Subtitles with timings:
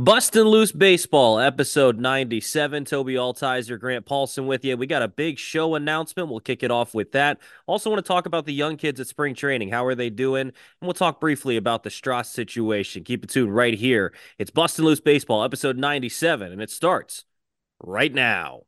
[0.00, 2.84] Bustin' Loose Baseball, episode 97.
[2.84, 4.76] Tobi Altizer, Grant Paulson with you.
[4.76, 6.28] We got a big show announcement.
[6.28, 7.38] We'll kick it off with that.
[7.66, 9.70] Also, want to talk about the young kids at spring training.
[9.70, 10.42] How are they doing?
[10.42, 13.02] And we'll talk briefly about the Stras situation.
[13.02, 14.14] Keep it tuned right here.
[14.38, 17.24] It's Bustin' Loose Baseball, episode 97, and it starts
[17.80, 18.67] right now.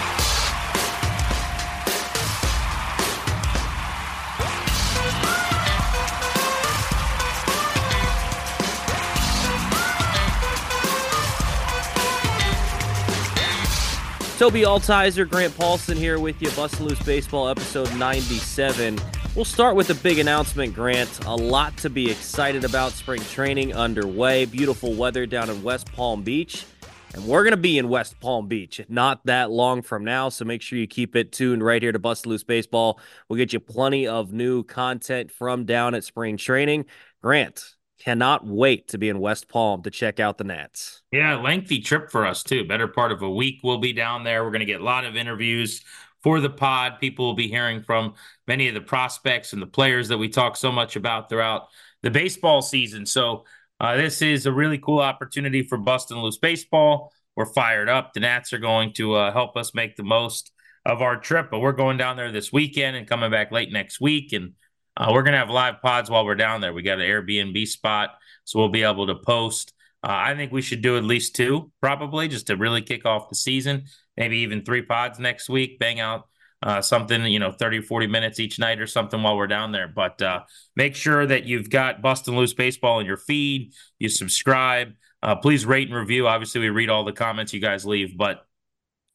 [14.41, 16.49] Tobi Altizer, Grant Paulson here with you.
[16.55, 18.97] Bustin' Loose Baseball, episode 97.
[19.35, 21.25] We'll start with a big announcement, Grant.
[21.27, 22.93] A lot to be excited about.
[22.93, 24.45] Spring training underway.
[24.45, 26.65] Beautiful weather down in West Palm Beach.
[27.13, 30.29] And we're going to be in West Palm Beach not that long from now.
[30.29, 32.99] So make sure you keep it tuned right here to Bustin' Loose Baseball.
[33.29, 36.85] We'll get you plenty of new content from down at spring training.
[37.21, 41.03] Grant, Cannot wait to be in West Palm to check out the Nats.
[41.11, 42.65] Yeah, lengthy trip for us too.
[42.65, 44.43] Better part of a week we'll be down there.
[44.43, 45.83] We're going to get a lot of interviews
[46.23, 46.93] for the pod.
[46.99, 48.15] People will be hearing from
[48.47, 51.67] many of the prospects and the players that we talk so much about throughout
[52.01, 53.05] the baseball season.
[53.05, 53.45] So
[53.79, 57.13] uh, this is a really cool opportunity for Bustin' Loose Baseball.
[57.35, 58.13] We're fired up.
[58.13, 60.51] The Nats are going to uh, help us make the most
[60.87, 64.01] of our trip, but we're going down there this weekend and coming back late next
[64.01, 64.53] week and
[64.97, 66.73] uh, we're going to have live pods while we're down there.
[66.73, 68.11] We got an Airbnb spot,
[68.43, 69.73] so we'll be able to post.
[70.03, 73.29] Uh, I think we should do at least two, probably, just to really kick off
[73.29, 73.85] the season.
[74.17, 76.27] Maybe even three pods next week, bang out
[76.63, 79.87] uh, something, you know, 30, 40 minutes each night or something while we're down there.
[79.87, 80.41] But uh,
[80.75, 83.73] make sure that you've got Bustin' Loose Baseball in your feed.
[83.99, 84.93] You subscribe.
[85.23, 86.27] Uh, please rate and review.
[86.27, 88.45] Obviously, we read all the comments you guys leave, but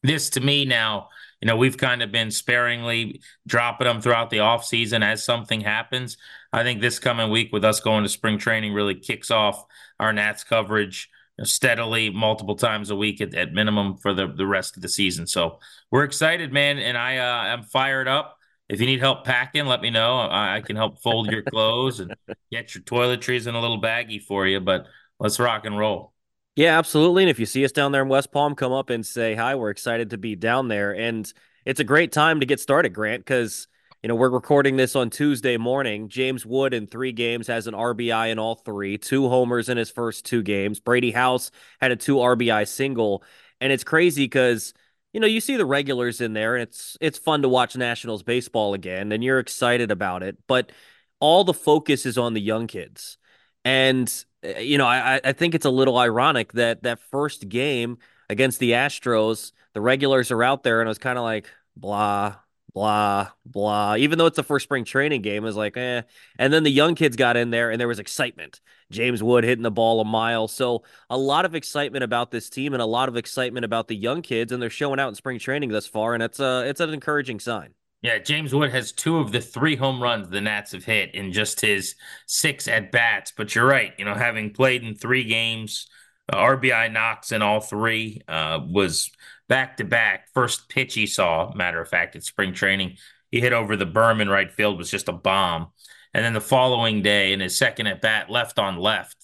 [0.03, 1.09] this to me now
[1.41, 6.17] you know, we've kind of been sparingly dropping them throughout the offseason as something happens.
[6.53, 9.65] I think this coming week with us going to spring training really kicks off
[10.01, 11.11] our Nats coverage
[11.43, 15.27] steadily multiple times a week at, at minimum for the, the rest of the season.
[15.27, 15.59] So
[15.91, 16.79] we're excited, man.
[16.79, 18.39] And I uh, am fired up.
[18.71, 20.17] If you need help packing, let me know.
[20.17, 22.15] I, I can help fold your clothes and
[22.51, 24.59] get your toiletries in a little baggie for you.
[24.59, 24.87] But
[25.21, 26.16] let's rock and roll.
[26.57, 27.23] Yeah, absolutely.
[27.25, 29.55] And if you see us down there in West Palm, come up and say hi.
[29.55, 30.95] We're excited to be down there.
[30.95, 31.31] And
[31.67, 33.69] it's a great time to get started, Grant, because
[34.03, 36.09] you know we're recording this on Tuesday morning.
[36.09, 39.91] James Wood in three games has an RBI in all three, two homers in his
[39.91, 40.81] first two games.
[40.81, 41.51] Brady House
[41.81, 43.23] had a two RBI single,
[43.61, 44.73] and it's crazy because
[45.13, 48.23] you know you see the regulars in there, and it's it's fun to watch Nationals
[48.23, 50.73] baseball again, and you're excited about it, but
[51.21, 53.19] all the focus is on the young kids,
[53.67, 57.99] and Eh, you know, I, I think it's a little ironic that that first game
[58.31, 62.37] against the Astros, the regulars are out there, and it was kind of like blah,
[62.75, 63.97] blah, blah.
[63.97, 66.03] Even though it's the first spring training game, it was like, eh.
[66.39, 68.61] And then the young kids got in there, and there was excitement.
[68.91, 70.49] James Wood hitting the ball a mile.
[70.49, 73.97] So a lot of excitement about this team, and a lot of excitement about the
[73.97, 76.81] young kids, and they're showing out in spring training thus far, and it's a it's
[76.81, 77.75] an encouraging sign.
[78.07, 81.33] Yeah, James Wood has two of the three home runs the Nats have hit in
[81.33, 81.97] just his
[82.27, 83.33] six at bats.
[83.37, 83.95] But you're right.
[83.99, 85.89] You know, having played in three games,
[86.33, 89.11] uh, RBI knocks in all three uh, was
[89.49, 90.29] back to back.
[90.33, 92.97] First pitch he saw, matter of fact, at spring training,
[93.33, 95.73] he hit over the berm in right field was just a bomb.
[96.15, 99.17] And then the following day, in his second at bat, left on left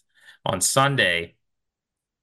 [0.44, 1.37] on Sunday,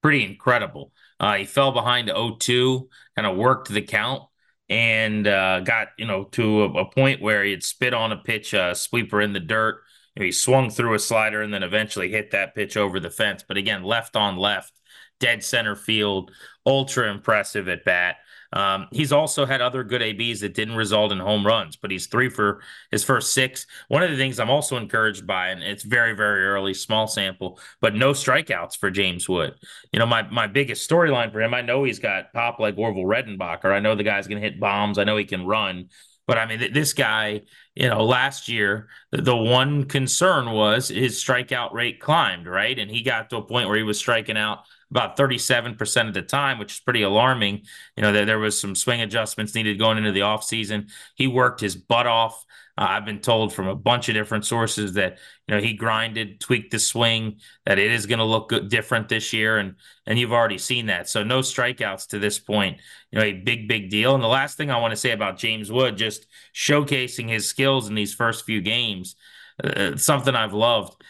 [0.02, 0.92] pretty incredible.
[1.22, 4.24] Uh, he fell behind 0 2, kind of worked the count
[4.70, 8.18] and uh, got you know to a, a, point where he had spit on a
[8.18, 9.82] pitch, uh, sweeper in the dirt.
[10.16, 13.10] You know, he swung through a slider and then eventually hit that pitch over the
[13.10, 13.44] fence.
[13.48, 14.79] But again, left on left,
[15.20, 16.32] dead center field,
[16.66, 18.18] ultra impressive at bat.
[18.52, 22.08] Um, he's also had other good ABs that didn't result in home runs, but he's
[22.08, 23.68] three for his first six.
[23.90, 27.60] One of the things I'm also encouraged by, and it's very, very early, small sample,
[27.80, 29.54] but no strikeouts for James Wood.
[29.92, 33.04] You know, my my biggest storyline for him, I know he's got pop like Orville
[33.04, 33.72] Redenbacher.
[33.72, 34.98] I know the guy's going to hit bombs.
[34.98, 35.90] I know he can run.
[36.26, 37.42] But I mean, this guy,
[37.74, 42.78] you know, last year, the one concern was his strikeout rate climbed, right?
[42.78, 44.60] And he got to a point where he was striking out
[44.92, 47.64] about 37% of the time, which is pretty alarming.
[47.96, 50.90] You know, there, there was some swing adjustments needed going into the offseason.
[51.16, 52.46] He worked his butt off.
[52.78, 56.40] Uh, I've been told from a bunch of different sources that you know he grinded,
[56.40, 59.76] tweaked the swing, that it is going to look good, different this year, and
[60.06, 61.10] and you've already seen that.
[61.10, 62.80] So no strikeouts to this point.
[63.12, 64.16] You know, a big big deal.
[64.16, 66.26] And the last thing I want to say about James Wood, just
[66.56, 69.18] showcasing his skills in these first few games,
[69.62, 71.04] uh, something I've loved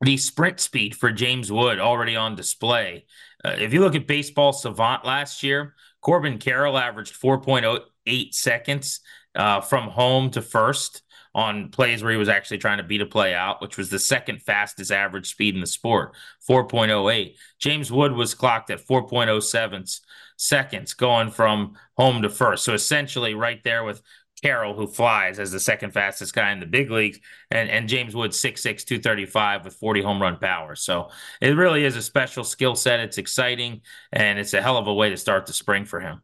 [0.00, 3.06] the sprint speed for James Wood already on display.
[3.44, 9.00] Uh, if you look at Baseball Savant last year, Corbin Carroll averaged 4.08 seconds
[9.34, 11.02] uh, from home to first
[11.34, 13.98] on plays where he was actually trying to beat a play out, which was the
[13.98, 16.14] second fastest average speed in the sport,
[16.48, 17.34] 4.08.
[17.58, 20.00] James Wood was clocked at 4.07
[20.36, 22.64] seconds going from home to first.
[22.64, 24.02] So essentially, right there with
[24.42, 27.20] Carroll, who flies as the second fastest guy in the big leagues,
[27.50, 30.74] and, and James Wood, 6'6, 235 with 40 home run power.
[30.74, 31.10] So
[31.40, 33.00] it really is a special skill set.
[33.00, 33.82] It's exciting,
[34.12, 36.22] and it's a hell of a way to start the spring for him.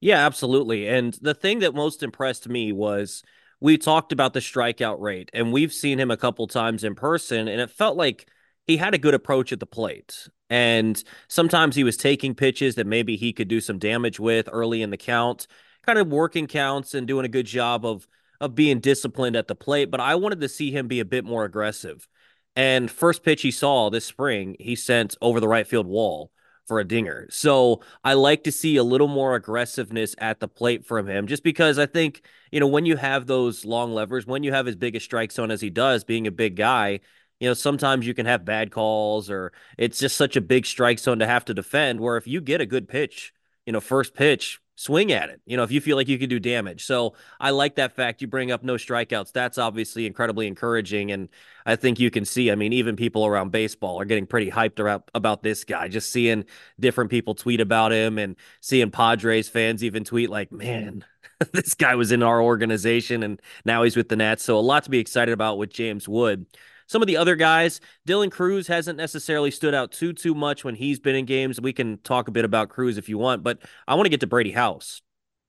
[0.00, 0.88] Yeah, absolutely.
[0.88, 3.22] And the thing that most impressed me was
[3.60, 7.48] we talked about the strikeout rate, and we've seen him a couple times in person,
[7.48, 8.28] and it felt like
[8.66, 10.28] he had a good approach at the plate.
[10.50, 14.82] And sometimes he was taking pitches that maybe he could do some damage with early
[14.82, 15.46] in the count
[15.84, 18.06] kind of working counts and doing a good job of
[18.40, 21.24] of being disciplined at the plate, but I wanted to see him be a bit
[21.24, 22.06] more aggressive.
[22.54, 26.30] And first pitch he saw this spring, he sent over the right field wall
[26.66, 27.26] for a dinger.
[27.30, 31.42] So I like to see a little more aggressiveness at the plate from him, just
[31.42, 32.22] because I think,
[32.52, 35.32] you know, when you have those long levers, when you have as big a strike
[35.32, 37.00] zone as he does, being a big guy,
[37.40, 40.98] you know, sometimes you can have bad calls or it's just such a big strike
[40.98, 42.00] zone to have to defend.
[42.00, 43.32] Where if you get a good pitch,
[43.64, 45.40] you know, first pitch, swing at it.
[45.44, 46.84] You know, if you feel like you can do damage.
[46.84, 48.22] So I like that fact.
[48.22, 49.32] You bring up no strikeouts.
[49.32, 51.10] That's obviously incredibly encouraging.
[51.10, 51.28] And
[51.66, 54.78] I think you can see, I mean, even people around baseball are getting pretty hyped
[54.78, 55.88] about, about this guy.
[55.88, 56.44] Just seeing
[56.78, 61.04] different people tweet about him and seeing Padres fans even tweet like, man,
[61.52, 64.44] this guy was in our organization and now he's with the Nats.
[64.44, 66.46] So a lot to be excited about with James Wood.
[66.88, 70.74] Some of the other guys, Dylan Crews hasn't necessarily stood out too too much when
[70.74, 71.60] he's been in games.
[71.60, 74.20] We can talk a bit about Crews if you want, but I want to get
[74.20, 75.02] to Brady House.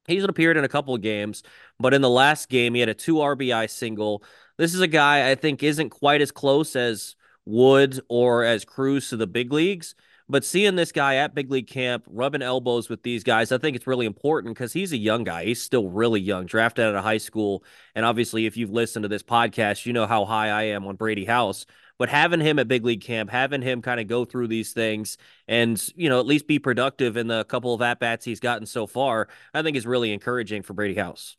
[0.06, 1.44] He's appeared in a couple of games,
[1.80, 4.24] but in the last game he had a two RBI single.
[4.58, 7.16] This is a guy I think isn't quite as close as
[7.46, 9.96] Wood or as Crews to the big leagues,
[10.30, 13.76] but seeing this guy at big league camp, rubbing elbows with these guys, I think
[13.76, 15.46] it's really important because he's a young guy.
[15.46, 17.64] He's still really young, drafted out of high school.
[17.96, 20.98] And obviously, if you've listened to this podcast, you know how high I am on
[20.98, 21.66] Brady House.
[21.98, 25.18] But having him at big league camp, having him kind of go through these things
[25.48, 28.68] and, you know, at least be productive in the couple of at bats he's gotten
[28.68, 31.36] so far, I think is really encouraging for Brady House.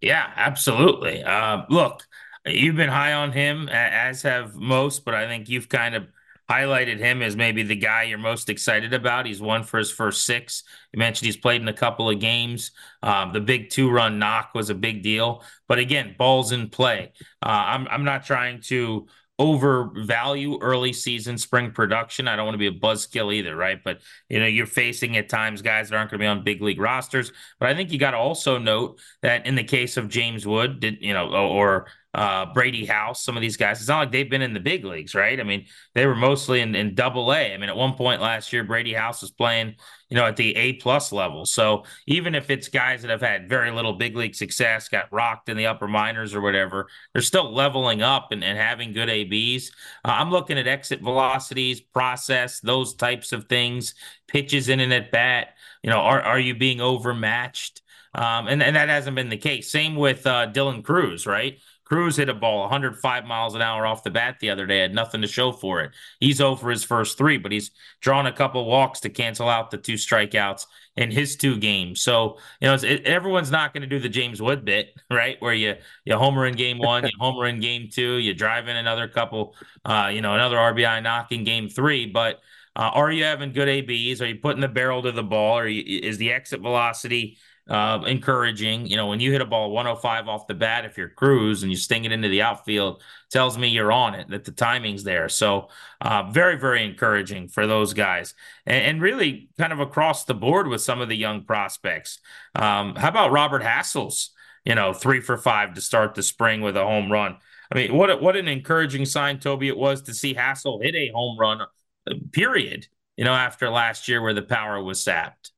[0.00, 1.22] Yeah, absolutely.
[1.22, 2.04] Uh, look,
[2.46, 6.08] you've been high on him, as have most, but I think you've kind of
[6.50, 9.26] highlighted him as maybe the guy you're most excited about.
[9.26, 10.64] He's won for his first six.
[10.92, 12.72] You mentioned he's played in a couple of games.
[13.02, 15.44] Um, the big two run knock was a big deal.
[15.68, 17.12] But again, balls in play.
[17.40, 19.06] Uh, I'm, I'm not trying to
[19.38, 22.28] overvalue early season spring production.
[22.28, 23.82] I don't want to be a buzzkill either, right?
[23.82, 26.60] But you know, you're facing at times guys that aren't going to be on big
[26.60, 27.32] league rosters.
[27.58, 30.80] But I think you got to also note that in the case of James Wood,
[30.80, 33.78] did you know, or uh, Brady House, some of these guys.
[33.78, 35.38] It's not like they've been in the big leagues, right?
[35.38, 37.54] I mean, they were mostly in, in double A.
[37.54, 39.76] I mean, at one point last year, Brady House was playing,
[40.08, 41.46] you know, at the A plus level.
[41.46, 45.48] So even if it's guys that have had very little big league success, got rocked
[45.48, 49.70] in the upper minors or whatever, they're still leveling up and, and having good ABs.
[50.04, 53.94] Uh, I'm looking at exit velocities, process, those types of things,
[54.26, 55.50] pitches in and at bat.
[55.84, 57.82] You know, are, are you being overmatched?
[58.12, 59.70] Um, and, and that hasn't been the case.
[59.70, 61.60] Same with uh, Dylan Crews, right?
[61.90, 64.94] Crews hit a ball 105 miles an hour off the bat the other day, had
[64.94, 65.90] nothing to show for it.
[66.20, 69.76] He's over his first three, but he's drawn a couple walks to cancel out the
[69.76, 70.66] two strikeouts
[70.96, 72.00] in his two games.
[72.00, 75.34] So, you know, it, everyone's not going to do the James Wood bit, right?
[75.40, 78.76] Where you, you homer in game one, you homer in game two, you drive in
[78.76, 82.06] another couple, uh, you know, another RBI knock in game three.
[82.06, 82.38] But
[82.76, 84.22] uh, are you having good ABs?
[84.22, 85.58] Are you putting the barrel to the ball?
[85.58, 87.36] Or is the exit velocity–
[87.70, 88.86] uh, encouraging.
[88.86, 91.72] You know, when you hit a ball 105 off the bat, if you're Crews and
[91.72, 95.28] you sting it into the outfield, tells me you're on it, that the timing's there.
[95.28, 95.68] So,
[96.02, 98.34] uh, very, very encouraging for those guys.
[98.66, 102.18] And, and, really kind of across the board with some of the young prospects.
[102.54, 104.30] Um, how about Robert Hassell's?
[104.64, 107.36] you know, three for five to start the spring with a home run?
[107.72, 111.10] I mean, what, what an encouraging sign, Tobi, it was to see Hassell hit a
[111.14, 115.52] home run, uh, period, you know, after last year where the power was sapped.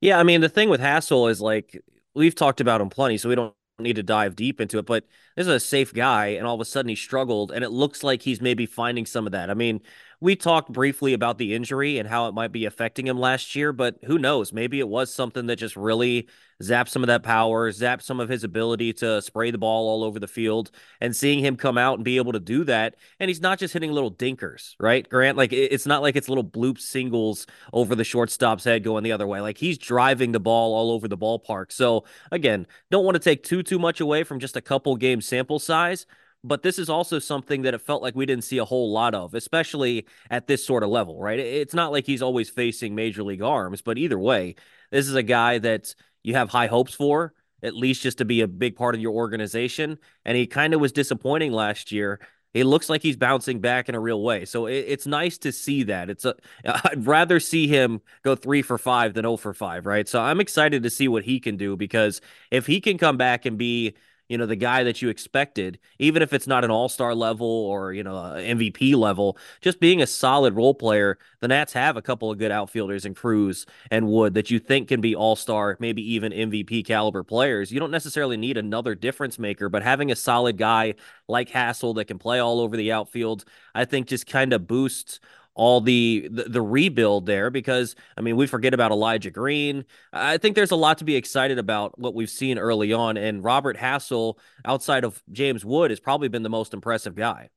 [0.00, 1.82] Yeah, I mean the thing with Hassell is like
[2.14, 4.86] we've talked about him plenty, so we don't need to dive deep into it.
[4.86, 5.04] But
[5.36, 8.02] this is a safe guy, and all of a sudden he struggled, and it looks
[8.04, 9.50] like he's maybe finding some of that.
[9.50, 9.80] I mean,
[10.20, 13.72] we talked briefly about the injury and how it might be affecting him last year,
[13.72, 14.52] but who knows?
[14.52, 16.28] Maybe it was something that just really
[16.62, 20.02] zapped some of that power, zapped some of his ability to spray the ball all
[20.02, 20.70] over the field.
[21.00, 23.74] And seeing him come out and be able to do that, and he's not just
[23.74, 25.36] hitting little dinkers, right, Grant?
[25.36, 29.26] Like it's not like it's little bloop singles over the shortstop's head going the other
[29.26, 29.40] way.
[29.40, 31.72] Like he's driving the ball all over the ballpark.
[31.72, 35.20] So again, don't want to take too too much away from just a couple game
[35.20, 36.06] sample size
[36.44, 39.14] but this is also something that it felt like we didn't see a whole lot
[39.14, 41.38] of, especially at this sort of level, right?
[41.38, 44.54] It's not like he's always facing major league arms, but either way,
[44.90, 48.42] this is a guy that you have high hopes for, at least just to be
[48.42, 49.98] a big part of your organization.
[50.24, 52.20] And he kind of was disappointing last year.
[52.52, 54.44] He looks like he's bouncing back in a real way.
[54.44, 56.08] So it, it's nice to see that.
[56.08, 60.08] It's a I'd rather see him go three for five than 0 for five, right?
[60.08, 63.46] So I'm excited to see what he can do because if he can come back
[63.46, 63.94] and be
[64.28, 67.46] you know, the guy that you expected, even if it's not an all star level
[67.46, 71.18] or, you know, MVP level, just being a solid role player.
[71.40, 74.88] The Nats have a couple of good outfielders in Crews and Wood that you think
[74.88, 77.70] can be all star, maybe even MVP caliber players.
[77.70, 80.94] You don't necessarily need another difference maker, but having a solid guy
[81.28, 85.20] like Hassell that can play all over the outfield, I think just kind of boosts
[85.56, 89.84] all the, the, the rebuild there because I mean we forget about Elijah Green.
[90.12, 93.42] I think there's a lot to be excited about what we've seen early on, and
[93.42, 97.48] Robert Hassell, outside of James Wood, has probably been the most impressive guy.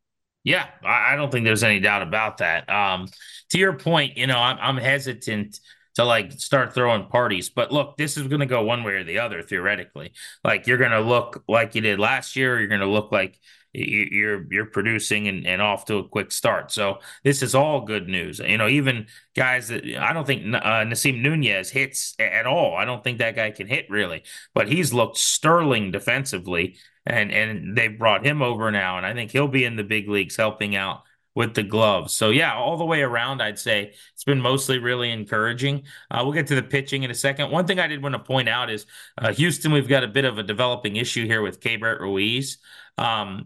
[0.44, 2.70] Yeah, I don't think there's any doubt about that.
[2.70, 3.08] Um,
[3.50, 5.60] to your point, you know, I'm, I'm hesitant
[6.00, 7.50] to like start throwing parties.
[7.50, 10.14] But look, this is going to go one way or the other theoretically.
[10.44, 12.56] Like you're going to look like you did last year.
[12.56, 13.40] or You're going to look like
[13.74, 16.72] you're you're producing and, and off to a quick start.
[16.72, 18.40] So this is all good news.
[18.40, 22.76] You know, even guys that I don't think uh, Nasim Nunez hits at all.
[22.76, 24.24] I don't think that guy can hit really,
[24.56, 29.32] but he's looked sterling defensively, and and they've brought him over now, and I think
[29.32, 31.04] he'll be in the big leagues helping out
[31.40, 32.14] with the gloves.
[32.14, 35.84] So yeah, all the way around, I'd say it's been mostly really encouraging.
[36.12, 37.50] Uh, we'll get to the pitching in a second.
[37.50, 38.86] One thing I did want to point out is
[39.18, 39.72] uh, Houston.
[39.72, 42.58] We've got a bit of a developing issue here with Keibert Ruiz.
[42.98, 43.46] Um,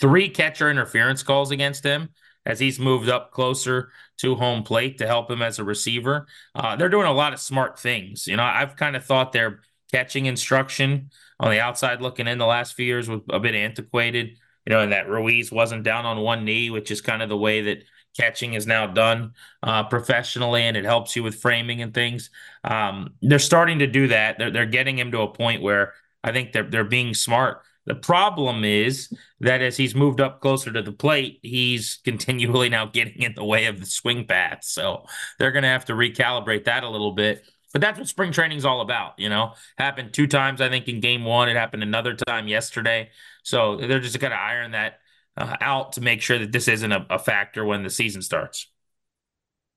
[0.00, 2.08] three catcher interference calls against him
[2.44, 6.26] as he's moved up closer to home plate to help him as a receiver.
[6.52, 8.26] Uh, they're doing a lot of smart things.
[8.26, 9.60] You know, I've kind of thought their
[9.92, 14.36] catching instruction on the outside looking in the last few years was a bit antiquated.
[14.66, 17.36] You know, and that Ruiz wasn't down on one knee, which is kind of the
[17.36, 17.84] way that
[18.16, 22.30] catching is now done uh, professionally, and it helps you with framing and things.
[22.62, 24.38] Um, they're starting to do that.
[24.38, 25.92] They're they're getting him to a point where
[26.22, 30.72] I think they're they're being smart the problem is that as he's moved up closer
[30.72, 34.60] to the plate, he's continually now getting in the way of the swing path.
[34.62, 35.06] So
[35.38, 37.44] they're going to have to recalibrate that a little bit.
[37.72, 39.54] But that's what spring training is all about, you know.
[39.76, 41.48] Happened two times, I think, in game one.
[41.48, 43.10] It happened another time yesterday.
[43.44, 44.98] So they're just going to iron that
[45.36, 48.66] uh, out to make sure that this isn't a, a factor when the season starts.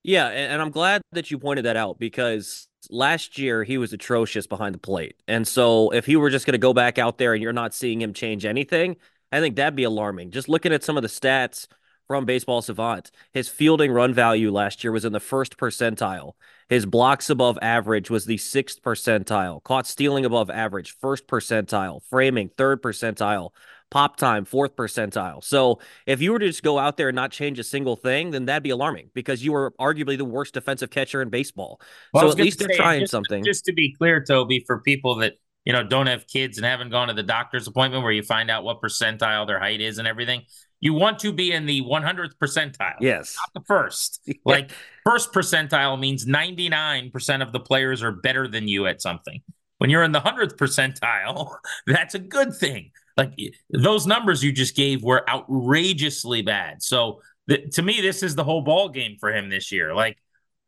[0.04, 4.48] Yeah, and I'm glad that you pointed that out because last year he was atrocious
[4.48, 5.16] behind the plate.
[5.28, 7.74] And so if he were just going to go back out there and you're not
[7.74, 8.96] seeing him change anything,
[9.32, 10.32] I think that'd be alarming.
[10.32, 11.68] Just looking at some of the stats
[12.08, 16.34] from Baseball Savant, his fielding run value last year was in the first percentile.
[16.70, 19.64] His blocks above average was the sixth percentile.
[19.64, 22.02] Caught stealing above average, first percentile.
[22.10, 23.52] Framing, third percentile
[23.90, 25.44] pop time, fourth percentile.
[25.44, 28.32] So if you were to just go out there and not change a single thing,
[28.32, 31.80] then that'd be alarming because you were arguably the worst defensive catcher in baseball.
[32.14, 33.44] Well, so at least they're trying just, something.
[33.44, 35.34] Just to be clear, Tobi, for people that
[35.68, 38.50] you know don't have kids and haven't gone to the doctor's appointment where you find
[38.50, 40.44] out what percentile their height is and everything.
[40.80, 42.96] You want to be in the 100th percentile.
[43.02, 43.36] Yes.
[43.36, 44.22] Not the first.
[44.28, 44.34] Yeah.
[44.46, 44.72] Like
[45.04, 49.42] first percentile means 99% of the players are better than you at something.
[49.80, 52.92] When you're in the 100th percentile, that's a good thing.
[53.18, 53.34] Like
[53.70, 56.82] those numbers you just gave were outrageously bad.
[56.82, 57.20] So
[57.50, 59.94] th- to me, this is the whole ball game for him this year.
[59.94, 60.18] Like,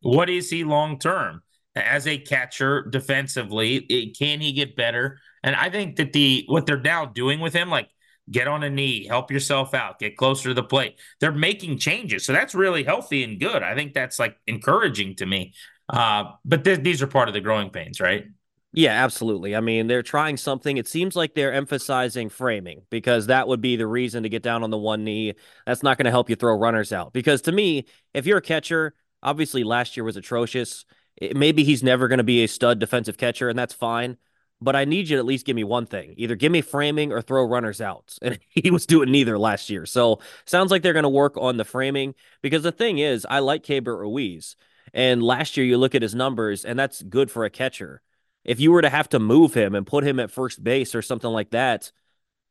[0.02, 1.42] what is he long term
[1.76, 3.76] as a catcher defensively?
[3.76, 5.18] It, can he get better?
[5.42, 7.88] And I think that the what they're now doing with him, like
[8.30, 10.98] get on a knee, help yourself out, get closer to the plate.
[11.20, 13.62] They're making changes, so that's really healthy and good.
[13.62, 15.54] I think that's like encouraging to me.
[15.88, 18.24] Uh, but th- these are part of the growing pains, right?
[18.72, 19.56] Yeah, absolutely.
[19.56, 20.76] I mean, they're trying something.
[20.76, 24.62] It seems like they're emphasizing framing because that would be the reason to get down
[24.62, 25.34] on the one knee.
[25.66, 27.12] That's not going to help you throw runners out.
[27.12, 30.84] Because to me, if you're a catcher, obviously last year was atrocious.
[31.20, 34.16] Maybe he's never going to be a stud defensive catcher, and that's fine.
[34.62, 37.12] But I need you to at least give me one thing either give me framing
[37.12, 38.16] or throw runners out.
[38.22, 39.86] And he was doing neither last year.
[39.86, 43.38] So sounds like they're going to work on the framing because the thing is, I
[43.38, 44.56] like Keibert Ruiz.
[44.92, 48.02] And last year, you look at his numbers, and that's good for a catcher
[48.44, 51.02] if you were to have to move him and put him at first base or
[51.02, 51.92] something like that,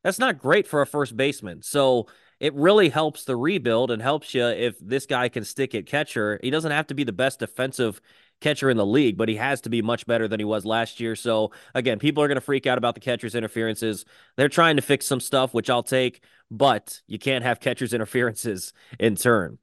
[0.03, 1.61] that's not great for a first baseman.
[1.61, 2.07] So
[2.39, 6.39] it really helps the rebuild and helps you if this guy can stick at catcher.
[6.41, 7.99] He doesn't have to be the best defensive
[8.41, 10.99] catcher in the league, but he has to be much better than he was last
[10.99, 11.15] year.
[11.15, 14.05] So again, people are going to freak out about the catcher's interferences.
[14.37, 18.73] They're trying to fix some stuff, which I'll take, but you can't have catcher's interferences
[18.99, 19.57] in turn.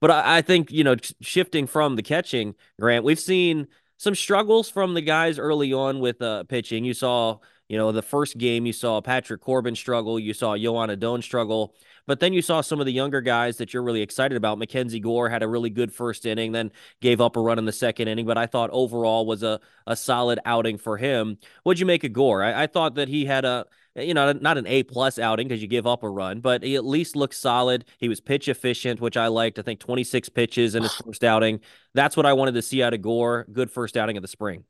[0.00, 3.68] But I, I think, you know, shifting from the catching, Grant, we've seen
[3.98, 6.84] some struggles from the guys early on with uh, pitching.
[6.84, 10.90] You saw You know, the first game you saw Patrick Corbin struggle, you saw Joan
[10.90, 11.74] Adon struggle,
[12.06, 14.58] but then you saw some of the younger guys that you're really excited about.
[14.58, 17.72] MacKenzie Gore had a really good first inning, then gave up a run in the
[17.72, 21.38] second inning, but I thought overall was a, a solid outing for him.
[21.62, 22.42] What'd you make of Gore?
[22.42, 25.62] I, I thought that he had a you know, not an A plus outing because
[25.62, 27.84] you give up a run, but he at least looked solid.
[27.98, 29.58] He was pitch efficient, which I liked.
[29.58, 31.60] I think 26 pitches in his first outing.
[31.94, 33.46] That's what I wanted to see out of Gore.
[33.50, 34.64] Good first outing of the spring.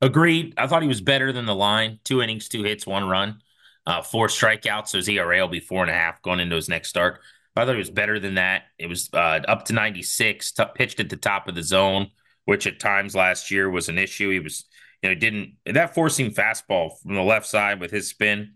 [0.00, 0.54] Agreed.
[0.58, 2.00] I thought he was better than the line.
[2.04, 3.40] Two innings, two hits, one run,
[3.86, 4.88] uh, four strikeouts.
[4.88, 7.20] So his ERA will be four and a half going into his next start.
[7.56, 8.64] I thought it was better than that.
[8.78, 12.10] It was uh, up to 96, t- pitched at the top of the zone,
[12.46, 14.30] which at times last year was an issue.
[14.30, 14.64] He was,
[15.02, 18.54] you know, didn't that four seam fastball from the left side with his spin.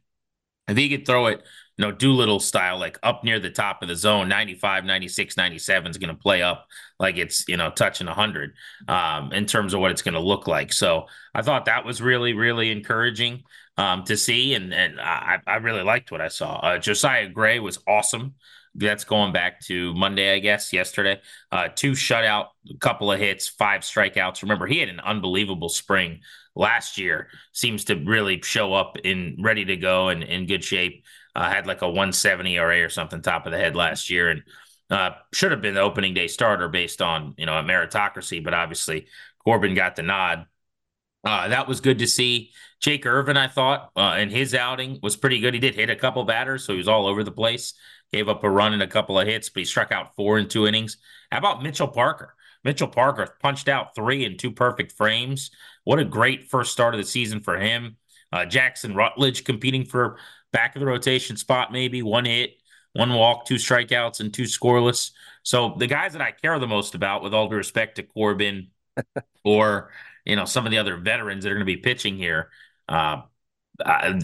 [0.66, 1.42] If he could throw it,
[1.78, 5.90] you know, Doolittle style, like up near the top of the zone, 95, 96, 97
[5.90, 6.66] is going to play up
[6.99, 8.52] like it's, you know, touching 100
[8.88, 10.73] um, in terms of what it's going to look like.
[10.73, 13.44] So I thought that was really, really encouraging
[13.78, 14.54] um, to see.
[14.54, 16.56] And, and I, I really liked what I saw.
[16.56, 18.35] Uh, Josiah Gray was awesome.
[18.75, 21.20] That's going back to Monday, I guess, yesterday.
[21.50, 24.42] Uh, two shutout, a couple of hits, five strikeouts.
[24.42, 26.20] Remember, he had an unbelievable spring
[26.54, 27.28] last year.
[27.52, 31.04] Seems to really show up in ready to go and in good shape.
[31.35, 34.42] Uh, had like a 170 ERA or something top of the head last year, and
[34.90, 38.42] uh, should have been the opening day starter based on you know a meritocracy.
[38.42, 39.06] But obviously,
[39.44, 40.47] Corbin got the nod.
[41.25, 42.52] Uh, that was good to see.
[42.80, 45.54] Jake Irvin, I thought, uh, in his outing was pretty good.
[45.54, 47.75] He did hit a couple batters, so he was all over the place.
[48.12, 50.48] Gave up a run and a couple of hits, but he struck out four in
[50.48, 50.96] two innings.
[51.30, 52.34] How about Mitchell Parker?
[52.64, 55.50] Mitchell Parker punched out three in two perfect frames.
[55.84, 57.96] What a great first start of the season for him.
[58.32, 60.18] Uh, Jackson Rutledge competing for
[60.52, 62.54] back of the rotation spot, maybe one hit,
[62.92, 65.12] one walk, two strikeouts, and two scoreless.
[65.42, 68.68] So the guys that I care the most about, with all due respect to Corbin
[69.44, 69.90] or
[70.28, 72.50] you know some of the other veterans that are going to be pitching here,
[72.88, 73.23] uh,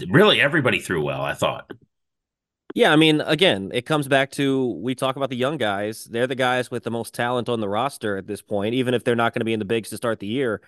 [0.08, 1.22] really everybody threw well.
[1.22, 1.70] I thought.
[2.74, 6.04] Yeah, I mean, again, it comes back to we talk about the young guys.
[6.04, 9.04] They're the guys with the most talent on the roster at this point, even if
[9.04, 10.60] they're not going to be in the bigs to start the year.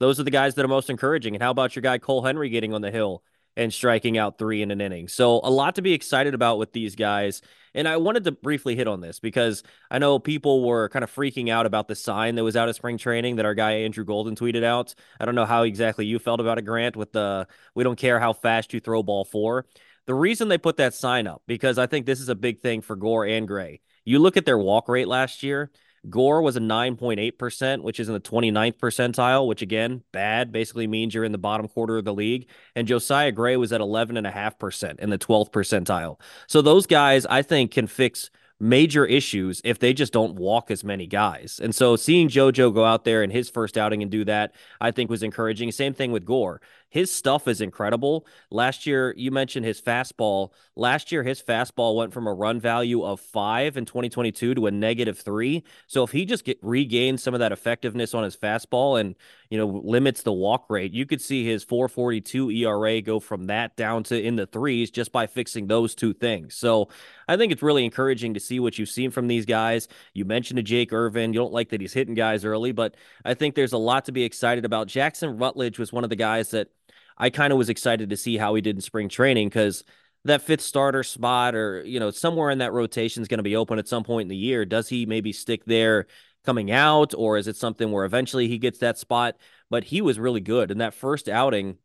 [0.00, 1.36] Those are the guys that are most encouraging.
[1.36, 3.22] And how about your guy Cole Henry getting on the hill
[3.56, 5.08] and striking out three in an inning?
[5.08, 7.42] So a lot to be excited about with these guys.
[7.74, 11.14] And I wanted to briefly hit on this because I know people were kind of
[11.14, 14.04] freaking out about the sign that was out of spring training that our guy Andrew
[14.04, 14.94] Golden tweeted out.
[15.18, 18.20] I don't know how exactly you felt about it, Grant, with the we don't care
[18.20, 19.66] how fast you throw ball four.
[20.06, 22.80] The reason they put that sign up, because I think this is a big thing
[22.82, 23.80] for Gore and Gray.
[24.04, 25.70] You look at their walk rate last year,
[26.10, 31.14] Gore was a 9.8%, which is in the 29th percentile, which again, bad, basically means
[31.14, 32.48] you're in the bottom quarter of the league.
[32.74, 36.20] And Josiah Gray was at 11.5% in the 12th percentile.
[36.48, 38.30] So those guys, I think, can fix
[38.62, 41.60] major issues if they just don't walk as many guys.
[41.62, 44.92] And so seeing JoJo go out there in his first outing and do that, I
[44.92, 45.72] think was encouraging.
[45.72, 46.60] Same thing with Gore.
[46.92, 48.26] His stuff is incredible.
[48.50, 50.50] Last year, you mentioned his fastball.
[50.76, 54.70] Last year, his fastball went from a run value of five in 2022 to a
[54.70, 55.64] negative three.
[55.86, 59.14] So if he just get, regains some of that effectiveness on his fastball and
[59.48, 63.74] you know limits the walk rate, you could see his 4.42 ERA go from that
[63.74, 66.54] down to in the threes just by fixing those two things.
[66.54, 66.90] So
[67.26, 69.88] I think it's really encouraging to see what you've seen from these guys.
[70.12, 71.32] You mentioned to Jake Irvin.
[71.32, 74.12] You don't like that he's hitting guys early, but I think there's a lot to
[74.12, 74.88] be excited about.
[74.88, 76.68] Jackson Rutledge was one of the guys that
[77.16, 79.84] I kind of was excited to see how he did in spring training because
[80.24, 83.56] that fifth starter spot or, you know, somewhere in that rotation is going to be
[83.56, 84.64] open at some point in the year.
[84.64, 86.06] Does he maybe stick there
[86.44, 89.36] coming out or is it something where eventually he gets that spot?
[89.70, 90.70] But he was really good.
[90.70, 91.78] in that first outing,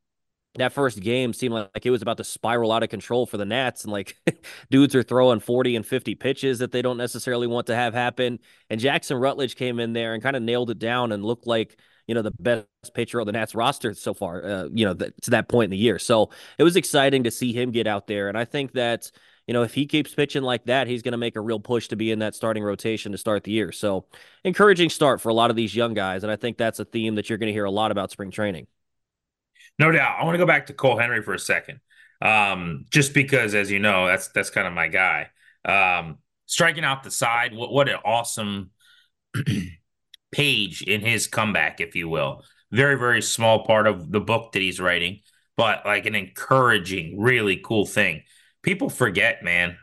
[0.56, 3.46] that first game seemed like, it was about to spiral out of control for the
[3.46, 3.84] Nats.
[3.84, 4.18] And like
[4.70, 8.40] dudes are throwing 40 and 50 pitches that they don't necessarily want to have happen.
[8.70, 11.80] And Jackson Rutledge came in there and kind of nailed it down and looked like
[12.08, 15.14] you know, the best pitcher on the Nats roster so far, uh, you know, th-
[15.24, 16.00] to that point in the year.
[16.00, 18.30] So it was exciting to see him get out there.
[18.30, 19.12] And I think that,
[19.46, 21.90] you know, if he keeps pitching like that, he's going to make a real push
[21.90, 23.72] to be in that starting rotation to start the year.
[23.72, 24.06] So
[24.44, 26.24] encouraging start for a lot of these young guys.
[26.24, 28.32] And I think that's a theme that you're going to hear a lot about spring
[28.32, 28.68] training.
[29.78, 30.18] No doubt.
[30.20, 31.80] I want to go back to Cole Henry for a second.
[32.22, 35.30] Um, just because, as you know, that's that's kind of my guy.
[35.66, 38.72] Um, striking out the side, what what an awesome
[40.38, 42.44] page in his comeback, if you will.
[42.72, 45.22] Very, very small part of the book that he's writing,
[45.56, 48.22] but like an encouraging, really cool thing.
[48.62, 49.78] People forget, man.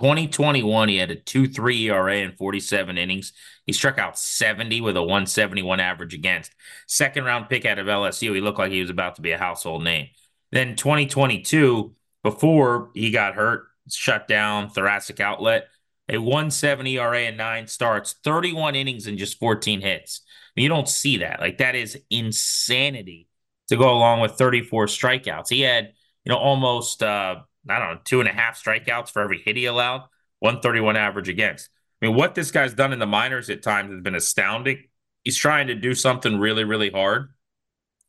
[0.00, 3.32] 2021, he had a 2 3 ERA in 47 innings.
[3.64, 6.50] He struck out 70 with a 171 average against.
[6.88, 8.34] Second round pick out of LSU.
[8.34, 10.08] He looked like he was about to be a household name.
[10.50, 11.94] Then 2022,
[12.24, 15.68] before he got hurt, shut down, thoracic outlet,
[16.12, 20.22] a 170 ERA and nine starts, 31 innings and just 14 hits.
[20.28, 21.40] I mean, you don't see that.
[21.40, 23.28] Like that is insanity
[23.68, 25.48] to go along with 34 strikeouts.
[25.48, 25.94] He had,
[26.24, 27.36] you know, almost uh,
[27.68, 30.02] I don't know, two and a half strikeouts for every hit he allowed,
[30.40, 31.70] 131 average against.
[32.00, 34.84] I mean, what this guy's done in the minors at times has been astounding.
[35.24, 37.28] He's trying to do something really, really hard.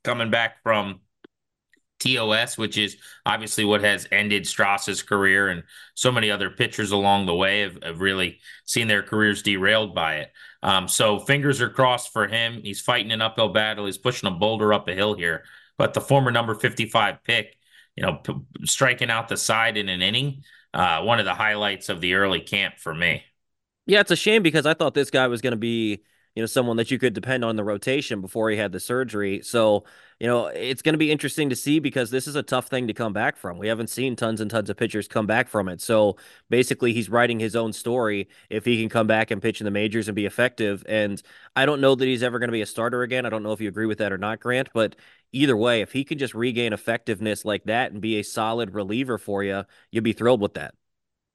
[0.04, 1.02] Coming back from
[2.04, 5.64] TOS, which is obviously what has ended Stras's career, and
[5.94, 10.16] so many other pitchers along the way have, have really seen their careers derailed by
[10.16, 10.32] it.
[10.62, 12.62] Um, so fingers are crossed for him.
[12.64, 13.86] He's fighting an uphill battle.
[13.86, 15.44] He's pushing a boulder up a hill here.
[15.78, 17.58] But the former number 55 pick,
[17.96, 21.90] you know, p- striking out the side in an inning, uh, one of the highlights
[21.90, 23.24] of the early camp for me.
[23.86, 26.04] Yeah, it's a shame because I thought this guy was going to be
[26.36, 29.42] you know, someone that you could depend on the rotation before he had the surgery.
[29.44, 29.84] So,
[30.20, 32.88] you know, it's going to be interesting to see because this is a tough thing
[32.88, 33.58] to come back from.
[33.58, 35.80] We haven't seen tons and tons of pitchers come back from it.
[35.82, 36.18] So
[36.50, 39.72] basically, he's writing his own story if he can come back and pitch in the
[39.72, 40.84] majors and be effective.
[40.88, 41.22] And
[41.56, 43.26] I don't know that he's ever going to be a starter again.
[43.26, 44.96] I don't know if you agree with that or not, Grant, but
[45.32, 49.18] either way, if he can just regain effectiveness like that and be a solid reliever
[49.18, 50.74] for you, you'd be thrilled with that.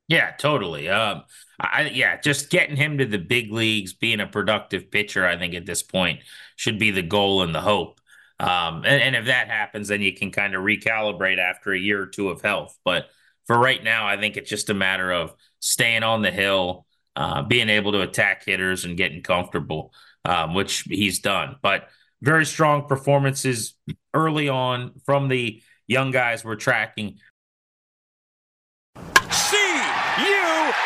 [0.09, 0.89] Yeah, totally.
[0.89, 1.25] Um,
[1.61, 5.55] I yeah, just getting him to the big leagues, being a productive pitcher, I think
[5.55, 6.21] at this point
[6.57, 8.01] should be the goal and the hope.
[8.41, 12.01] Um, and, and if that happens, then you can kind of recalibrate after a year
[12.03, 12.79] or two of health.
[12.85, 13.07] But
[13.47, 17.43] for right now, I think it's just a matter of staying on the hill, uh,
[17.43, 19.93] being able to attack hitters and getting comfortable,
[20.25, 21.57] um, which he's done.
[21.61, 21.89] But
[22.23, 23.75] very strong performances
[24.15, 27.19] early on from the young guys we're tracking.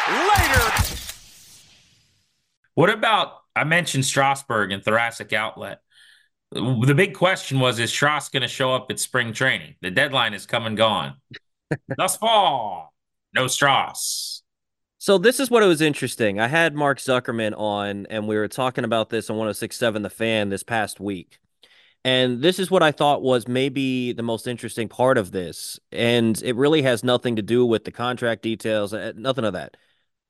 [0.09, 0.73] Later.
[2.75, 5.81] What about I mentioned Strasburg and thoracic outlet?
[6.51, 9.77] The big question was: Is Stras going to show up at spring training?
[9.81, 11.15] The deadline is come and gone.
[11.97, 12.91] Thus far,
[13.35, 14.43] no Stras.
[14.99, 16.39] So this is what it was interesting.
[16.39, 20.49] I had Mark Zuckerman on, and we were talking about this on 106.7 The Fan
[20.49, 21.41] this past week.
[22.05, 25.79] And this is what I thought was maybe the most interesting part of this.
[25.93, 29.77] And it really has nothing to do with the contract details, uh, nothing of that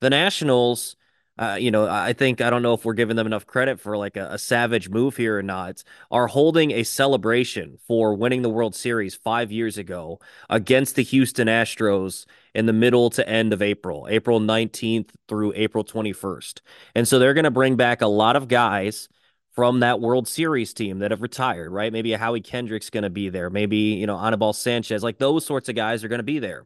[0.03, 0.97] the Nationals,
[1.39, 3.97] uh, you know, I think I don't know if we're giving them enough credit for
[3.97, 5.81] like a, a, savage move here or not.
[6.11, 11.47] Are holding a celebration for winning the World Series five years ago against the Houston
[11.47, 16.59] Astros in the middle to end of April, April 19th through April 21st.
[16.93, 19.07] And so they're going to bring back a lot of guys
[19.53, 21.93] from that World Series team that have retired, right?
[21.93, 23.49] Maybe a Howie Kendrick's going to be there.
[23.49, 26.65] Maybe, you know, Anibal Sanchez, like those sorts of guys are going to be there.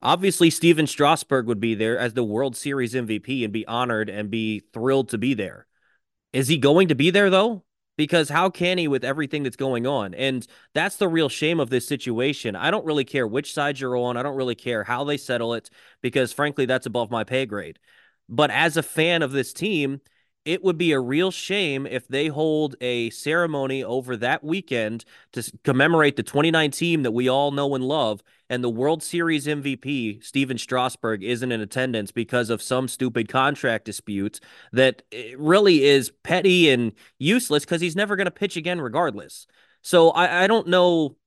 [0.00, 4.30] Obviously, Stephen Strasburg would be there as the World Series MVP and be honored and
[4.30, 5.66] be thrilled to be there.
[6.32, 7.64] Is he going to be there though?
[7.96, 10.14] Because how can he with everything that's going on?
[10.14, 12.54] And that's the real shame of this situation.
[12.54, 14.16] I don't really care which side you're on.
[14.16, 15.68] I don't really care how they settle it
[16.00, 17.80] because, frankly, that's above my pay grade.
[18.28, 20.00] But as a fan of this team,
[20.44, 25.52] it would be a real shame if they hold a ceremony over that weekend to
[25.62, 30.56] commemorate the 2019 that we all know and love and the World Series MVP Stephen
[30.56, 34.40] Strasburg isn't in attendance because of some stupid contract dispute
[34.72, 39.46] that eh, really is petty and useless because he's never going to pitch again regardless.
[39.82, 41.17] So I, I don't know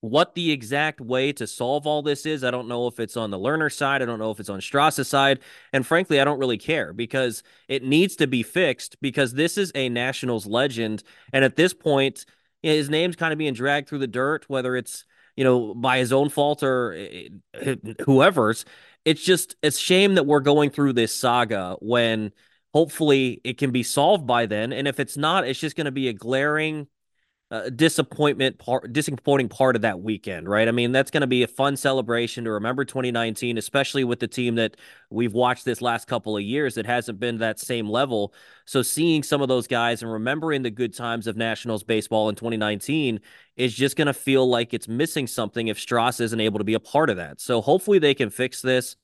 [0.00, 2.44] what the exact way to solve all this is.
[2.44, 4.00] I don't know if it's on the Lerner side.
[4.00, 5.40] I don't know if it's on Stras's side.
[5.72, 9.72] And frankly, I don't really care because it needs to be fixed because this is
[9.74, 11.02] a Nationals legend.
[11.32, 12.26] And at this point,
[12.62, 15.04] his name's kind of being dragged through the dirt, whether it's,
[15.36, 18.64] you know, by his own fault or eh, eh, whoever's.
[19.04, 22.32] It's just, it's shame that we're going through this saga when
[22.72, 24.72] hopefully it can be solved by then.
[24.72, 26.86] And if it's not, it's just going to be a glaring
[27.50, 30.68] uh, disappointment part disappointing part of that weekend right?
[30.68, 34.28] I mean that's going to be a fun celebration to remember 2019 especially with the
[34.28, 34.76] team that
[35.08, 38.34] we've watched this last couple of years that hasn't been that same level.
[38.66, 42.34] So seeing some of those guys and remembering the good times of nationals baseball in
[42.34, 43.20] 2019
[43.56, 46.74] is just going to feel like it's missing something if Stras isn't able to be
[46.74, 47.40] a part of that.
[47.40, 48.96] So hopefully they can fix this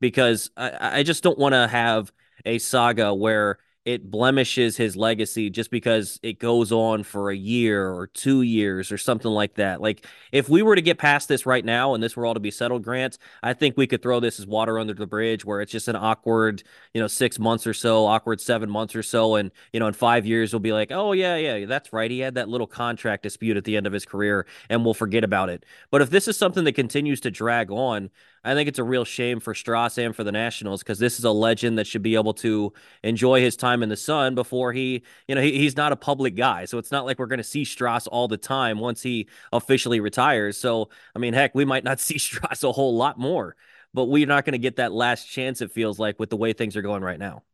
[0.00, 2.12] because i, I just don't want to have
[2.44, 7.90] a saga where it blemishes his legacy just because it goes on for a year
[7.92, 9.82] or two years or something like that.
[9.82, 12.40] Like if we were to get past this right now and this were all to
[12.40, 15.60] be settled, Grant, I think we could throw this as water under the bridge where
[15.60, 16.62] it's just an awkward,
[16.94, 19.34] you know, six months or so, awkward seven months or so.
[19.34, 22.10] And, you know, in five years, we'll be like, oh, yeah, yeah, that's right.
[22.10, 25.24] He had that little contract dispute at the end of his career and we'll forget
[25.24, 25.66] about it.
[25.90, 28.08] But if this is something that continues to drag on,
[28.44, 31.24] I think it's a real shame for Stras and for the Nationals because this is
[31.24, 35.02] a legend that should be able to enjoy his time in the sun before he,
[35.26, 36.66] you know, he, he's not a public guy.
[36.66, 40.00] So it's not like we're going to see Stras all the time once he officially
[40.00, 40.58] retires.
[40.58, 43.56] So, I mean, heck, we might not see Stras a whole lot more,
[43.94, 46.52] but we're not going to get that last chance, it feels like, with the way
[46.52, 47.44] things are going right now.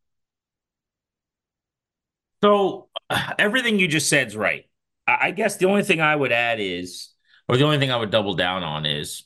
[2.43, 2.89] So
[3.39, 4.67] everything you just said is right.
[5.07, 7.09] I guess the only thing I would add is,
[7.49, 9.25] or the only thing I would double down on is,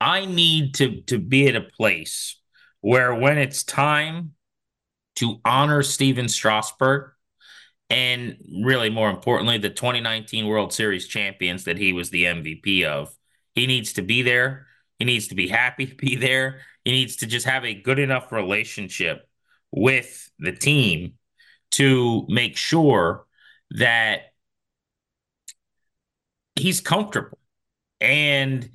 [0.00, 2.40] I need to to be at a place
[2.80, 4.32] where when it's time
[5.16, 7.12] to honor Stephen Strasburg
[7.90, 13.14] and really more importantly the 2019 World Series champions that he was the MVP of,
[13.54, 14.66] he needs to be there.
[14.98, 16.60] He needs to be happy to be there.
[16.84, 19.28] He needs to just have a good enough relationship
[19.72, 21.14] with the team
[21.72, 23.26] to make sure
[23.72, 24.32] that
[26.56, 27.38] he's comfortable.
[28.00, 28.68] And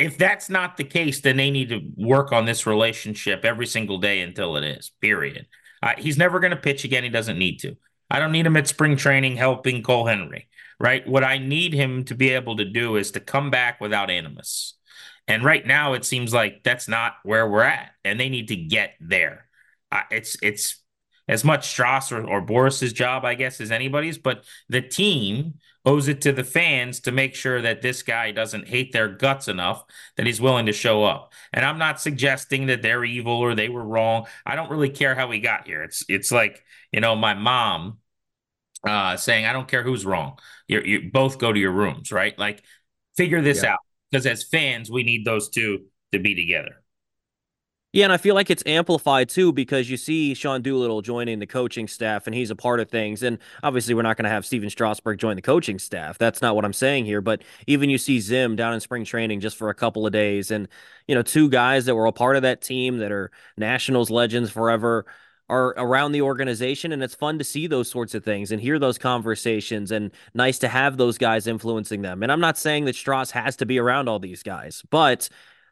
[0.00, 3.98] if that's not the case, then they need to work on this relationship every single
[3.98, 5.46] day until it is, period.
[5.82, 7.04] Uh, he's never going to pitch again.
[7.04, 7.76] He doesn't need to.
[8.10, 10.48] I don't need him at spring training helping Cole Henry,
[10.80, 11.06] right?
[11.06, 14.74] What I need him to be able to do is to come back without animus.
[15.28, 18.56] And right now, it seems like that's not where we're at, and they need to
[18.56, 19.46] get there.
[19.92, 20.82] Uh, it's it's
[21.28, 25.54] as much Stras or, or Boras's job, I guess, as anybody's, but the team
[25.84, 29.48] owes it to the fans to make sure that this guy doesn't hate their guts
[29.48, 29.84] enough
[30.16, 31.32] that he's willing to show up.
[31.52, 34.26] And I'm not suggesting that they're evil or they were wrong.
[34.44, 35.82] I don't really care how we got here.
[35.82, 36.62] It's it's like
[36.92, 37.98] you know my mom
[38.86, 40.38] uh, saying, "I don't care who's wrong.
[40.68, 42.38] You you both go to your rooms, right?
[42.38, 42.62] Like
[43.16, 43.72] figure this yeah.
[43.72, 43.78] out."
[44.10, 46.82] Because as fans, we need those two to be together.
[47.92, 51.46] Yeah, and I feel like it's amplified too because you see Sean Doolittle joining the
[51.46, 53.24] coaching staff and he's a part of things.
[53.24, 56.16] And obviously, we're not going to have Stephen Strasburg join the coaching staff.
[56.16, 57.20] That's not what I'm saying here.
[57.20, 60.52] But even you see Zim down in spring training just for a couple of days,
[60.52, 60.68] and
[61.08, 64.50] you know, two guys that were a part of that team that are Nationals legends
[64.52, 65.04] forever
[65.48, 68.78] are around the organization and it's fun to see those sorts of things and hear
[68.78, 72.22] those conversations and nice to have those guys influencing them.
[72.22, 75.28] And I'm not saying that Stras has to be around all these guys, but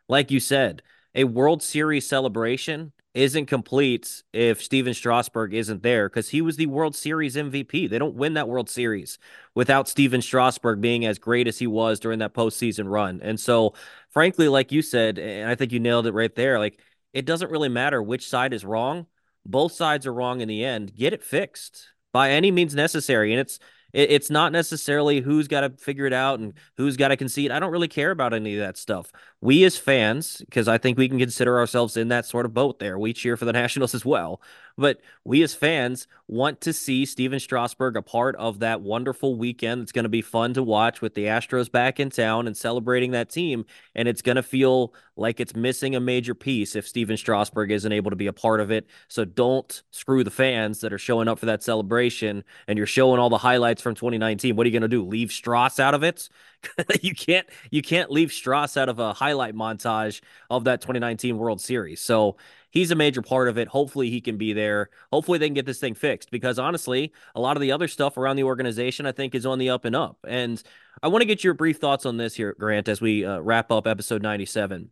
[0.08, 0.82] like you said,
[1.14, 6.66] a World Series celebration isn't complete if Stephen Strasburg isn't there because he was the
[6.66, 7.88] World Series MVP.
[7.88, 9.18] They don't win that World Series
[9.54, 13.20] without Stephen Strasburg being as great as he was during that postseason run.
[13.22, 13.74] And so,
[14.10, 16.80] frankly, like you said, and I think you nailed it right there, like
[17.12, 19.06] it doesn't really matter which side is wrong.
[19.44, 20.94] Both sides are wrong in the end.
[20.94, 23.32] Get it fixed by any means necessary.
[23.32, 23.58] And it's
[23.92, 27.50] it, it's not necessarily who's got to figure it out and who's got to concede.
[27.50, 29.10] I don't really care about any of that stuff.
[29.40, 32.80] We as fans, because I think we can consider ourselves in that sort of boat
[32.80, 32.98] there.
[32.98, 34.40] We cheer for the Nationals as well.
[34.78, 39.82] But we as fans want to see Stephen Strasburg a part of that wonderful weekend.
[39.82, 43.10] It's going to be fun to watch with the Astros back in town and celebrating
[43.10, 43.64] that team.
[43.96, 47.92] And it's going to feel like it's missing a major piece if Stephen Strasburg isn't
[47.92, 48.86] able to be a part of it.
[49.08, 53.18] So don't screw the fans that are showing up for that celebration and you're showing
[53.18, 54.54] all the highlights from 2019.
[54.54, 55.04] What are you going to do?
[55.04, 56.28] Leave Stras out of it?
[57.02, 61.60] you can't you can't leave Stras out of a highlight montage of that 2019 World
[61.60, 62.00] Series.
[62.00, 62.36] So
[62.70, 63.68] he's a major part of it.
[63.68, 64.90] Hopefully he can be there.
[65.12, 68.16] Hopefully they can get this thing fixed because honestly, a lot of the other stuff
[68.16, 70.18] around the organization I think is on the up and up.
[70.26, 70.62] And
[71.02, 73.70] I want to get your brief thoughts on this here, Grant, as we uh, wrap
[73.70, 74.90] up episode 97.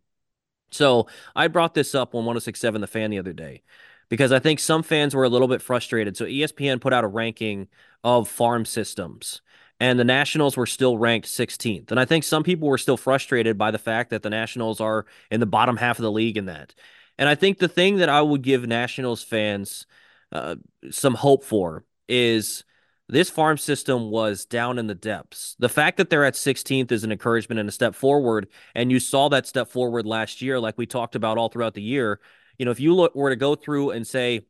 [0.71, 3.63] So I brought this up on 1067 The Fan the other day
[4.09, 6.17] because I think some fans were a little bit frustrated.
[6.17, 7.69] So ESPN put out a ranking
[8.05, 9.41] of farm systems
[9.79, 11.91] and the Nationals were still ranked 16th.
[11.91, 15.07] And I think some people were still frustrated by the fact that the Nationals are
[15.31, 16.75] in the bottom half of the league in that.
[17.19, 19.87] And I think the thing that I would give Nationals fans
[20.33, 20.57] uh,
[20.91, 22.65] some hope for is
[23.09, 25.57] this farm system was down in the depths.
[25.59, 28.49] The fact that they're at 16th is an encouragement and a step forward.
[28.75, 31.83] And you saw that step forward last year, like we talked about all throughout the
[31.83, 32.21] year.
[32.59, 34.47] You know, if you look, were to go through and say,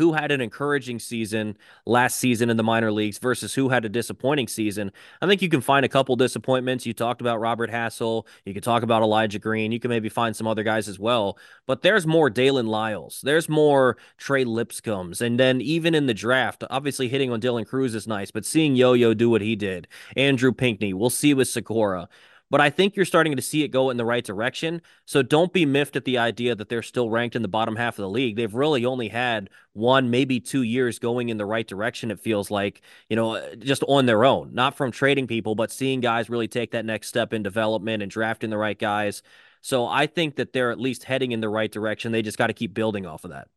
[0.00, 3.88] who had an encouraging season last season in the minor leagues versus who had a
[3.90, 4.90] disappointing season.
[5.20, 6.86] I think you can find a couple disappointments.
[6.86, 8.26] You talked about Robert Hassell.
[8.46, 9.72] You could talk about Elijah Green.
[9.72, 11.36] You can maybe find some other guys as well.
[11.66, 13.20] But there's more Daylen Liles.
[13.22, 15.20] There's more Trey Lipscombs.
[15.20, 18.76] And then even in the draft, obviously hitting on Dylan Crews is nice, but seeing
[18.76, 19.86] Yo Yo do what he did,
[20.16, 22.08] Andrew Pinckney, we'll see with Sykora
[22.50, 24.82] but I think you're starting to see it go in the right direction.
[25.06, 27.98] So don't be miffed at the idea that they're still ranked in the bottom half
[27.98, 28.36] of the league.
[28.36, 32.50] They've really only had one, maybe two years going in the right direction, it feels
[32.50, 36.48] like, you know, just on their own, not from trading people, but seeing guys really
[36.48, 39.22] take that next step in development and drafting the right guys.
[39.60, 42.12] So I think that they're at least heading in the right direction.
[42.12, 43.48] They just got to keep building off of that.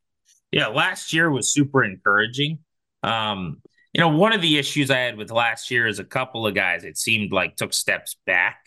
[0.51, 2.59] Yeah, last year was super encouraging.
[3.01, 3.61] Um,
[3.93, 6.53] you know, one of the issues I had with last year is a couple of
[6.53, 8.62] guys it seemed like took steps back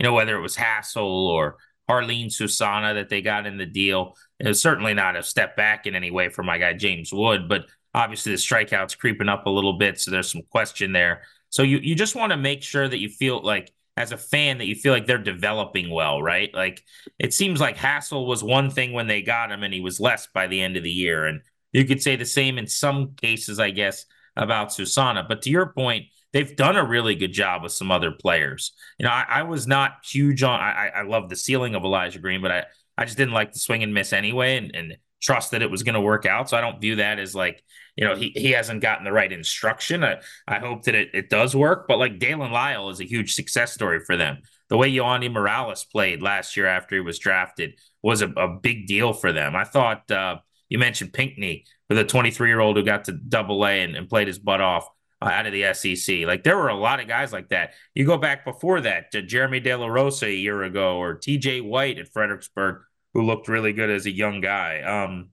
[0.00, 1.58] you know, whether it was Hassell or
[1.88, 4.16] Jarlin Susana that they got in the deal.
[4.38, 7.48] It was certainly not a step back in any way for my guy James Wood,
[7.48, 11.22] but obviously the strikeouts creeping up a little bit, so there's some question there.
[11.50, 14.58] So you you just want to make sure that you feel like as a fan
[14.58, 16.54] that you feel like they're developing well, right?
[16.54, 16.82] Like
[17.18, 20.28] it seems like Hassell was one thing when they got him and he was less
[20.32, 21.26] by the end of the year.
[21.26, 25.26] And you could say the same in some cases, I guess, about Susana.
[25.28, 28.72] But to your point, they've done a really good job with some other players.
[28.98, 30.60] You know, I, I was not huge on.
[30.60, 32.64] I, I love the ceiling of Elijah Green, but I
[32.96, 35.82] I just didn't like the swing and miss anyway, and, and trust that it was
[35.82, 36.50] going to work out.
[36.50, 37.62] So I don't view that as like
[37.96, 40.04] you know he he hasn't gotten the right instruction.
[40.04, 43.34] I I hope that it it does work, but like Daylen Lile is a huge
[43.34, 44.38] success story for them.
[44.68, 48.86] The way Yohandy Morales played last year after he was drafted was a, a big
[48.86, 49.56] deal for them.
[49.56, 50.38] I thought uh,
[50.68, 54.08] you mentioned Pinckney for the 23 year old who got to double A and, and
[54.08, 54.88] played his butt off
[55.22, 56.26] out of the SEC.
[56.26, 57.74] Like there were a lot of guys like that.
[57.94, 61.62] You go back before that to Jeremy De La Rosa a year ago or TJ
[61.62, 64.80] White at Fredericksburg, who looked really good as a young guy.
[64.82, 65.30] Um,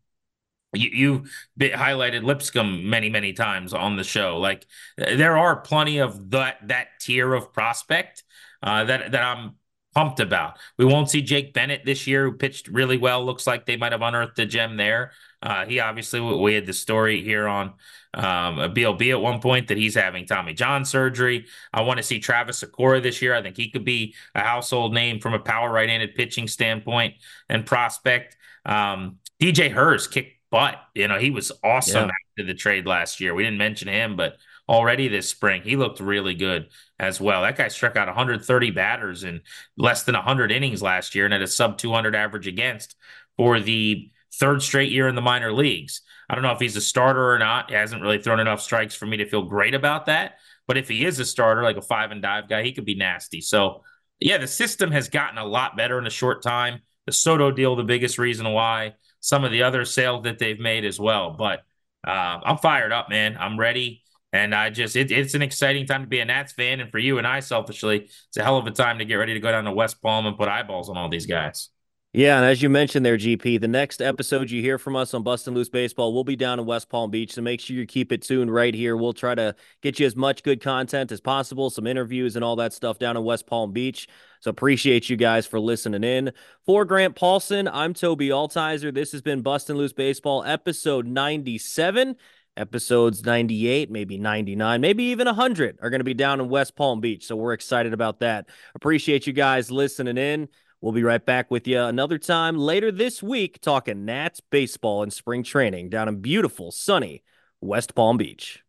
[0.73, 1.23] you,
[1.59, 4.37] you highlighted Lipscomb many, many times on the show.
[4.37, 4.65] Like
[4.97, 8.23] there are plenty of that that tier of prospect
[8.61, 9.55] uh, that that I'm
[9.95, 10.59] pumped about.
[10.77, 13.25] We won't see Jake Bennett this year, who pitched really well.
[13.25, 15.11] Looks like they might have unearthed a gem there.
[15.41, 17.73] Uh, he obviously we had the story here on
[18.17, 21.45] um, a BLB at one point that he's having Tommy John surgery.
[21.71, 23.35] I want to see Travis Sykora this year.
[23.35, 27.13] I think he could be a household name from a power right-handed pitching standpoint
[27.47, 28.35] and prospect.
[28.65, 30.81] Um, DJ Herz kicked butt.
[30.95, 32.13] You know, he was awesome yeah.
[32.31, 33.35] after the trade last year.
[33.35, 35.61] We didn't mention him, but already this spring.
[35.61, 37.43] He looked really good as well.
[37.43, 39.41] That guy struck out 130 batters in
[39.77, 42.95] less than 100 innings last year and had a sub 200 average against
[43.37, 46.01] for the third straight year in the minor leagues.
[46.29, 47.69] I don't know if he's a starter or not.
[47.69, 50.35] He hasn't really thrown enough strikes for me to feel great about that.
[50.67, 52.95] But if he is a starter, like a five and dive guy, he could be
[52.95, 53.39] nasty.
[53.39, 53.83] So,
[54.19, 56.81] yeah, the system has gotten a lot better in a short time.
[57.05, 58.95] The Soto deal, the biggest reason why.
[59.21, 61.31] Some of the other sales that they've made as well.
[61.31, 61.61] But
[62.05, 63.37] uh, I'm fired up, man.
[63.39, 64.03] I'm ready.
[64.33, 66.81] And I just, it, it's an exciting time to be a Nats fan.
[66.81, 69.33] And for you and I, selfishly, it's a hell of a time to get ready
[69.33, 71.69] to go down to West Palm and put eyeballs on all these guys.
[72.17, 75.21] Yeah, and as you mentioned there, GP, the next episode you hear from us on
[75.21, 77.31] Bustin' Loose Baseball will be down in West Palm Beach.
[77.31, 78.97] So make sure you keep it tuned right here.
[78.97, 79.53] We'll try to
[79.83, 83.17] get you as much good content as possible, some interviews and all that stuff down
[83.17, 84.07] in West Palm Beach.
[84.39, 86.31] So appreciate you guys for listening in.
[86.65, 88.91] For Grant Paulson, I'm Tobi Altizer.
[88.91, 92.15] This has been Bustin' Loose Baseball, episode 97
[92.55, 96.99] episodes 98, maybe 99, maybe even 100 are going to be down in West Palm
[96.99, 97.27] Beach.
[97.27, 98.47] So we're excited about that.
[98.73, 100.49] Appreciate you guys listening in.
[100.79, 105.11] We'll be right back with you another time later this week talking Nats baseball and
[105.11, 107.23] spring training down in beautiful, sunny
[107.59, 108.63] West Palm Beach.